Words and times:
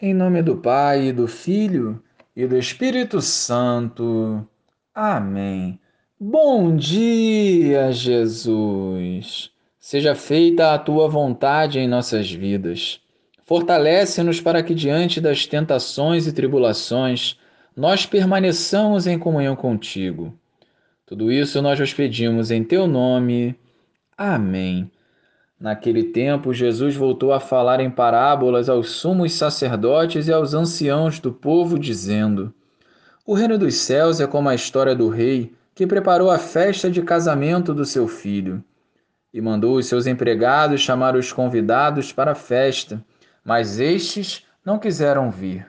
Em 0.00 0.14
nome 0.14 0.44
do 0.44 0.56
Pai, 0.56 1.10
do 1.10 1.26
Filho 1.26 2.00
e 2.36 2.46
do 2.46 2.56
Espírito 2.56 3.20
Santo. 3.20 4.46
Amém. 4.94 5.76
Bom 6.20 6.76
dia, 6.76 7.90
Jesus. 7.90 9.50
Seja 9.80 10.14
feita 10.14 10.72
a 10.72 10.78
tua 10.78 11.08
vontade 11.08 11.80
em 11.80 11.88
nossas 11.88 12.30
vidas. 12.30 13.00
Fortalece-nos 13.44 14.40
para 14.40 14.62
que, 14.62 14.72
diante 14.72 15.20
das 15.20 15.46
tentações 15.46 16.28
e 16.28 16.32
tribulações, 16.32 17.36
nós 17.76 18.06
permaneçamos 18.06 19.08
em 19.08 19.18
comunhão 19.18 19.56
contigo. 19.56 20.32
Tudo 21.04 21.32
isso 21.32 21.60
nós 21.60 21.76
vos 21.76 21.92
pedimos 21.92 22.52
em 22.52 22.62
teu 22.62 22.86
nome. 22.86 23.58
Amém. 24.16 24.88
Naquele 25.60 26.04
tempo, 26.04 26.54
Jesus 26.54 26.94
voltou 26.94 27.32
a 27.32 27.40
falar 27.40 27.80
em 27.80 27.90
parábolas 27.90 28.68
aos 28.68 28.90
sumos 28.90 29.32
sacerdotes 29.32 30.28
e 30.28 30.32
aos 30.32 30.54
anciãos 30.54 31.18
do 31.18 31.32
povo, 31.32 31.76
dizendo: 31.76 32.54
O 33.26 33.34
reino 33.34 33.58
dos 33.58 33.74
céus 33.74 34.20
é 34.20 34.26
como 34.26 34.48
a 34.48 34.54
história 34.54 34.94
do 34.94 35.08
rei 35.08 35.52
que 35.74 35.86
preparou 35.86 36.30
a 36.30 36.38
festa 36.38 36.88
de 36.88 37.02
casamento 37.02 37.74
do 37.74 37.84
seu 37.84 38.06
filho. 38.06 38.62
E 39.34 39.40
mandou 39.40 39.76
os 39.76 39.86
seus 39.86 40.06
empregados 40.06 40.80
chamar 40.80 41.16
os 41.16 41.32
convidados 41.32 42.12
para 42.12 42.32
a 42.32 42.36
festa, 42.36 43.04
mas 43.44 43.80
estes 43.80 44.44
não 44.64 44.78
quiseram 44.78 45.30
vir. 45.30 45.66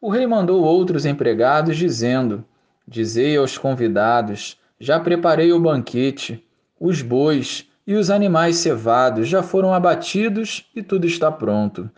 O 0.00 0.10
rei 0.10 0.26
mandou 0.26 0.62
outros 0.62 1.06
empregados, 1.06 1.76
dizendo: 1.76 2.44
Dizei 2.86 3.36
aos 3.36 3.56
convidados: 3.56 4.58
Já 4.78 4.98
preparei 4.98 5.52
o 5.52 5.60
banquete, 5.60 6.44
os 6.80 7.00
bois, 7.00 7.68
e 7.86 7.94
os 7.94 8.10
animais 8.10 8.56
cevados 8.56 9.28
já 9.28 9.42
foram 9.42 9.72
abatidos 9.72 10.68
e 10.74 10.82
tudo 10.82 11.06
está 11.06 11.30
pronto. 11.30 11.90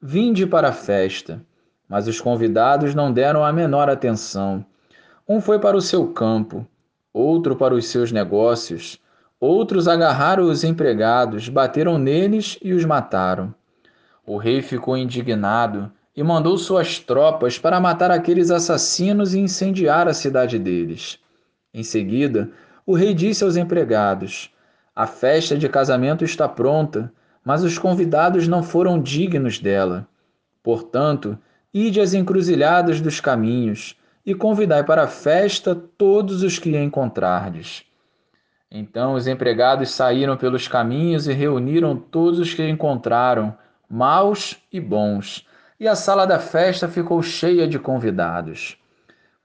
Vinde 0.00 0.46
para 0.46 0.68
a 0.68 0.72
festa. 0.72 1.40
Mas 1.88 2.08
os 2.08 2.20
convidados 2.20 2.94
não 2.94 3.12
deram 3.12 3.44
a 3.44 3.52
menor 3.52 3.90
atenção. 3.90 4.64
Um 5.28 5.40
foi 5.40 5.58
para 5.58 5.76
o 5.76 5.80
seu 5.80 6.08
campo, 6.08 6.66
outro 7.12 7.54
para 7.54 7.74
os 7.74 7.86
seus 7.86 8.10
negócios, 8.10 8.98
outros 9.38 9.86
agarraram 9.86 10.44
os 10.44 10.64
empregados, 10.64 11.48
bateram 11.48 11.98
neles 11.98 12.58
e 12.62 12.72
os 12.72 12.84
mataram. 12.84 13.54
O 14.24 14.36
rei 14.36 14.62
ficou 14.62 14.96
indignado 14.96 15.92
e 16.16 16.22
mandou 16.22 16.56
suas 16.56 16.98
tropas 16.98 17.58
para 17.58 17.80
matar 17.80 18.10
aqueles 18.10 18.50
assassinos 18.50 19.34
e 19.34 19.40
incendiar 19.40 20.06
a 20.06 20.14
cidade 20.14 20.58
deles. 20.58 21.18
Em 21.74 21.82
seguida, 21.82 22.50
o 22.86 22.94
rei 22.94 23.14
disse 23.14 23.42
aos 23.42 23.56
empregados: 23.56 24.50
a 24.94 25.06
festa 25.06 25.56
de 25.56 25.68
casamento 25.68 26.24
está 26.24 26.48
pronta, 26.48 27.12
mas 27.44 27.64
os 27.64 27.78
convidados 27.78 28.46
não 28.46 28.62
foram 28.62 29.00
dignos 29.00 29.58
dela. 29.58 30.06
Portanto, 30.62 31.38
ide 31.72 32.00
às 32.00 32.14
encruzilhadas 32.14 33.00
dos 33.00 33.20
caminhos 33.20 33.96
e 34.24 34.34
convidai 34.34 34.84
para 34.84 35.04
a 35.04 35.08
festa 35.08 35.74
todos 35.74 36.42
os 36.42 36.58
que 36.58 36.76
encontrardes. 36.76 37.84
Então 38.70 39.14
os 39.14 39.26
empregados 39.26 39.90
saíram 39.90 40.36
pelos 40.36 40.68
caminhos 40.68 41.26
e 41.26 41.32
reuniram 41.32 41.96
todos 41.96 42.38
os 42.38 42.54
que 42.54 42.66
encontraram, 42.66 43.56
maus 43.88 44.56
e 44.72 44.80
bons, 44.80 45.46
e 45.78 45.88
a 45.88 45.96
sala 45.96 46.26
da 46.26 46.38
festa 46.38 46.88
ficou 46.88 47.22
cheia 47.22 47.66
de 47.66 47.78
convidados. 47.78 48.78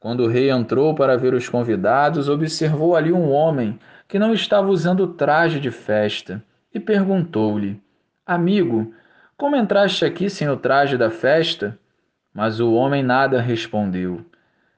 Quando 0.08 0.24
o 0.24 0.28
rei 0.30 0.50
entrou 0.50 0.96
para 0.96 1.18
ver 1.18 1.34
os 1.34 1.50
convidados, 1.50 2.30
observou 2.30 2.96
ali 2.96 3.12
um 3.12 3.30
homem 3.30 3.78
que 4.08 4.18
não 4.18 4.34
estava 4.34 4.70
usando 4.70 5.06
traje 5.06 5.60
de 5.60 5.70
festa 5.70 6.42
e 6.74 6.80
perguntou-lhe: 6.80 7.78
Amigo, 8.26 8.94
como 9.36 9.58
entraste 9.58 10.06
aqui 10.06 10.30
sem 10.30 10.48
o 10.48 10.56
traje 10.56 10.98
da 10.98 11.10
festa? 11.10 11.78
Mas 12.34 12.62
o 12.62 12.72
homem 12.72 13.04
nada 13.04 13.42
respondeu. 13.42 14.26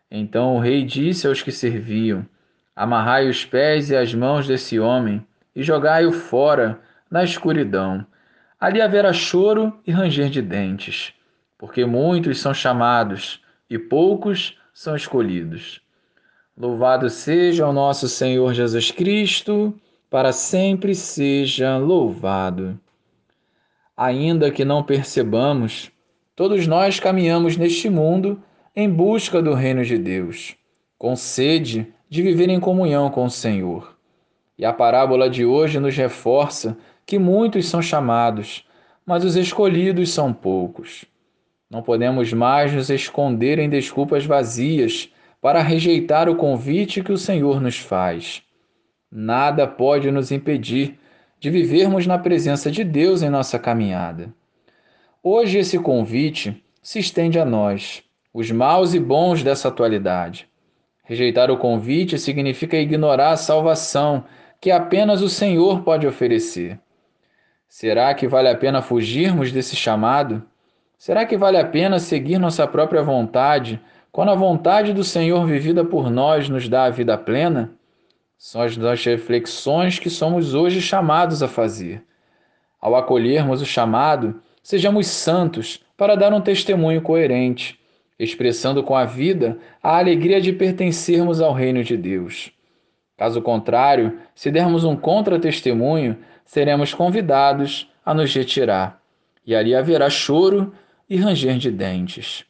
Então 0.09 0.55
o 0.55 0.59
rei 0.59 0.83
disse 0.83 1.27
aos 1.27 1.44
que 1.44 1.52
serviam: 1.52 2.25
Amarrai 2.75 3.30
os 3.30 3.45
pés 3.45 3.91
e 3.91 3.95
as 3.95 4.11
mãos 4.16 4.47
desse 4.47 4.79
homem 4.79 5.23
e 5.56 5.62
jogai-o 5.62 6.12
fora 6.12 6.79
na 7.07 7.23
escuridão. 7.23 8.03
Ali 8.59 8.81
haverá 8.81 9.13
choro 9.13 9.79
e 9.85 9.91
ranger 9.91 10.31
de 10.31 10.41
dentes, 10.41 11.13
porque 11.56 11.85
muitos 11.85 12.41
são 12.41 12.51
chamados 12.51 13.39
e 13.69 13.78
poucos 13.78 14.57
são 14.79 14.95
escolhidos. 14.95 15.81
Louvado 16.57 17.09
seja 17.09 17.67
o 17.67 17.73
nosso 17.73 18.07
Senhor 18.07 18.53
Jesus 18.53 18.91
Cristo, 18.91 19.78
para 20.09 20.31
sempre 20.31 20.95
seja 20.95 21.75
louvado. 21.75 22.79
Ainda 23.97 24.50
que 24.50 24.63
não 24.63 24.81
percebamos, 24.81 25.91
todos 26.34 26.66
nós 26.66 26.97
caminhamos 26.97 27.57
neste 27.57 27.89
mundo 27.89 28.41
em 28.73 28.89
busca 28.89 29.41
do 29.41 29.53
reino 29.53 29.84
de 29.84 29.97
Deus, 29.97 30.56
com 30.97 31.13
sede 31.13 31.94
de 32.09 32.22
viver 32.22 32.47
em 32.47 32.62
comunhão 32.62 33.09
com 33.09 33.25
o 33.25 33.29
Senhor. 33.29 33.97
E 34.57 34.63
a 34.63 34.72
parábola 34.72 35.29
de 35.29 35.44
hoje 35.44 35.78
nos 35.78 35.97
reforça 35.97 36.78
que 37.06 37.19
muitos 37.19 37.68
são 37.68 37.81
chamados, 37.81 38.66
mas 39.06 39.25
os 39.25 39.35
escolhidos 39.35 40.13
são 40.13 40.31
poucos. 40.31 41.03
Não 41.69 41.84
podemos 41.84 42.34
mais 42.34 42.74
nos 42.74 42.90
esconder 42.90 43.59
em 43.59 43.69
desculpas 43.69 44.25
vazias 44.25 45.13
para 45.40 45.62
rejeitar 45.62 46.28
o 46.28 46.35
convite 46.35 47.03
que 47.03 47.12
o 47.12 47.18
Senhor 47.18 47.62
nos 47.62 47.78
faz. 47.78 48.41
Nada 49.12 49.68
pode 49.68 50.09
nos 50.09 50.31
impedir 50.31 50.97
de 51.40 51.50
vivermos 51.50 52.07
na 52.07 52.18
presença 52.18 52.72
de 52.72 52.84
Deus 52.84 53.22
em 53.22 53.30
nossa 53.30 53.59
caminhada. 53.59 54.34
Hoje 55.22 55.59
esse 55.59 55.78
convite 55.78 56.63
se 56.81 57.00
estende 57.00 57.40
a 57.40 57.46
nós, 57.46 58.03
os 58.34 58.50
maus 58.51 58.94
e 58.94 59.00
bons 59.00 59.44
dessa 59.44 59.68
atualidade. 59.68 60.47
Rejeitar 61.03 61.50
o 61.50 61.57
convite 61.57 62.18
significa 62.18 62.78
ignorar 62.78 63.31
a 63.31 63.38
salvação 63.38 64.25
que 64.59 64.72
apenas 64.72 65.22
o 65.22 65.30
Senhor 65.30 65.81
pode 65.84 66.06
oferecer. 66.06 66.80
Será 67.68 68.13
que 68.13 68.28
vale 68.28 68.50
a 68.50 68.56
pena 68.57 68.81
fugirmos 68.81 69.51
desse 69.51 69.75
chamado? 69.75 70.44
Será 71.00 71.26
que 71.26 71.38
vale 71.38 71.56
a 71.58 71.64
pena 71.66 71.98
seguir 71.98 72.38
nossa 72.38 72.68
própria 72.68 73.02
vontade, 73.02 73.80
quando 74.12 74.32
a 74.32 74.36
vontade 74.36 74.92
do 74.92 75.02
Senhor 75.02 75.48
vivida 75.48 75.86
por 75.86 76.12
nós 76.12 76.50
nos 76.50 76.68
dá 76.68 76.84
a 76.84 76.90
vida 76.90 77.18
plena? 77.18 77.72
São 78.38 78.62
as 78.62 78.76
reflexões 79.06 79.98
que 79.98 80.10
somos 80.10 80.54
hoje 80.54 80.82
chamados 80.82 81.42
a 81.42 81.48
fazer. 81.48 82.04
Ao 82.82 82.98
acolhermos 82.98 83.62
o 83.62 83.66
chamado, 83.66 84.42
sejamos 84.62 85.08
santos 85.08 85.80
para 85.96 86.16
dar 86.16 86.34
um 86.34 86.42
testemunho 86.42 87.02
coerente, 87.02 87.80
expressando 88.20 88.84
com 88.84 88.94
a 88.94 89.06
vida 89.06 89.58
a 89.81 90.00
alegria 90.00 90.42
de 90.42 90.52
pertencermos 90.52 91.40
ao 91.40 91.54
reino 91.54 91.81
de 91.81 91.96
Deus. 91.96 92.52
Caso 93.16 93.42
contrário, 93.42 94.20
se 94.36 94.52
dermos 94.52 94.84
um 94.84 94.98
contra-testemunho, 94.98 96.18
seremos 96.44 96.94
convidados 96.94 97.90
a 98.06 98.14
nos 98.14 98.36
retirar, 98.36 99.02
e 99.46 99.56
ali 99.56 99.74
haverá 99.74 100.10
choro 100.10 100.74
e 101.09 101.18
ranger 101.18 101.58
de 101.58 101.72
dentes. 101.72 102.46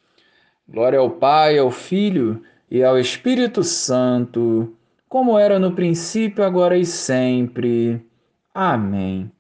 Glória 0.68 1.00
ao 1.00 1.10
Pai, 1.10 1.58
ao 1.58 1.72
Filho 1.72 2.44
e 2.70 2.84
ao 2.84 3.00
Espírito 3.00 3.64
Santo, 3.64 4.76
como 5.08 5.40
era 5.40 5.58
no 5.58 5.72
princípio, 5.72 6.44
agora 6.44 6.78
e 6.78 6.86
sempre. 6.86 8.06
Amém. 8.54 9.32